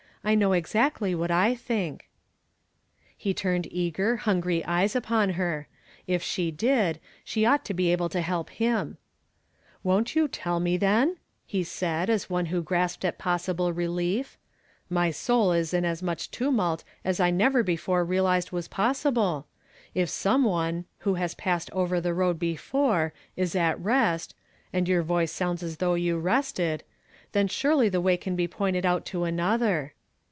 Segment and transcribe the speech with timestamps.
[0.23, 2.07] I know exactly what I think,"
[3.17, 5.67] He turned eager, hungry eyes upon her.
[6.05, 8.99] If she 4id, she ought to be able to help him,."
[9.83, 11.17] Won't you tell me, then?"
[11.47, 14.37] he said, as .one who grasped at possible relief,"
[14.91, 19.47] My soul is in such a tumult as I never before realized Ay^is possible..
[19.95, 24.35] If some one, who has passed over the xoad before, is at rest,—
[24.71, 26.83] and your voice sounds as thoug^h you rested,—
[27.31, 29.95] then surely the way can be pointed out to another."